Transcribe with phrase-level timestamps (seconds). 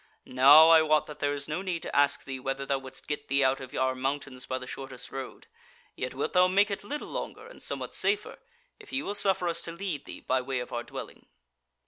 [0.25, 3.27] Now I wot that there is no need to ask thee whether thou wouldst get
[3.27, 5.45] thee out of our mountains by the shortest road,
[5.95, 8.39] yet wilt thou make it little longer, and somewhat safer,
[8.79, 11.27] if ye will suffer us to lead thee by way of our dwelling."